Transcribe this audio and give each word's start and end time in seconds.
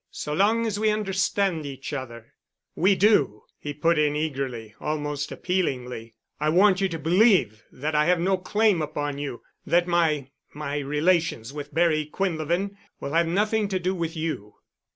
So 0.09 0.33
long 0.33 0.65
as 0.65 0.79
we 0.79 0.89
understand 0.89 1.63
each 1.63 1.93
other——" 1.93 2.33
"We 2.75 2.95
do," 2.95 3.43
he 3.59 3.71
put 3.71 3.99
in 3.99 4.15
eagerly, 4.15 4.73
almost 4.79 5.31
appealingly. 5.31 6.15
"I 6.39 6.49
want 6.49 6.81
you 6.81 6.89
to 6.89 6.97
believe 6.97 7.61
that 7.71 7.93
I 7.93 8.05
have 8.05 8.19
no 8.19 8.37
claim 8.39 8.81
upon 8.81 9.19
you—that 9.19 9.85
my—my 9.87 10.77
relations 10.79 11.53
with 11.53 11.71
Barry 11.75 12.09
Quinlevin 12.11 12.77
will 12.99 13.13
have 13.13 13.27
nothing 13.27 13.67
to 13.67 13.79
do 13.79 13.93
with 13.93 14.17
you." 14.17 14.55